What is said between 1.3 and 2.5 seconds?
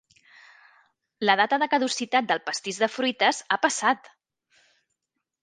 data de caducitat del